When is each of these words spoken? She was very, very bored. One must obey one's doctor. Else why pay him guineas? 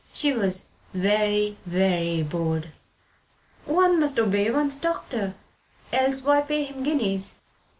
She 0.15 0.33
was 0.33 0.69
very, 0.95 1.57
very 1.67 2.23
bored. 2.23 2.69
One 3.65 3.99
must 3.99 4.17
obey 4.17 4.49
one's 4.49 4.75
doctor. 4.75 5.35
Else 5.93 6.23
why 6.23 6.41
pay 6.41 6.63
him 6.63 6.81
guineas? 6.81 7.39